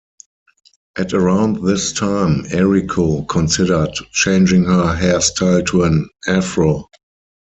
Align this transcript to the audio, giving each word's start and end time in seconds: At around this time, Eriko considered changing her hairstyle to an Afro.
At 0.97 1.13
around 1.13 1.63
this 1.63 1.91
time, 1.93 2.45
Eriko 2.45 3.27
considered 3.29 3.93
changing 4.11 4.63
her 4.63 4.97
hairstyle 4.97 5.63
to 5.67 5.83
an 5.83 6.09
Afro. 6.27 6.89